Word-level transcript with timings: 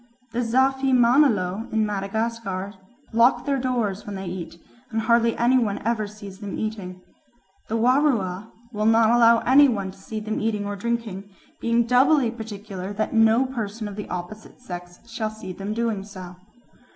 The 0.31 0.39
Zafimanelo 0.39 1.71
in 1.71 1.85
Madagascar 1.85 2.73
lock 3.13 3.45
their 3.45 3.59
doors 3.59 4.03
when 4.03 4.15
they 4.15 4.25
eat, 4.25 4.57
and 4.89 5.01
hardly 5.01 5.37
any 5.37 5.59
one 5.59 5.77
ever 5.85 6.07
sees 6.07 6.39
them 6.39 6.57
eating. 6.57 7.01
The 7.67 7.77
Warua 7.77 8.49
will 8.73 8.87
not 8.87 9.11
allow 9.11 9.41
any 9.41 9.67
one 9.69 9.91
to 9.91 9.97
see 10.01 10.19
them 10.19 10.39
eating 10.41 10.65
and 10.65 10.81
drinking, 10.81 11.29
being 11.59 11.85
doubly 11.85 12.31
particular 12.31 12.93
that 12.93 13.13
no 13.13 13.45
person 13.45 13.87
of 13.87 13.95
the 13.95 14.09
opposite 14.09 14.59
sex 14.59 15.07
shall 15.07 15.29
see 15.29 15.53
them 15.53 15.71
doing 15.75 16.03
so. 16.03 16.35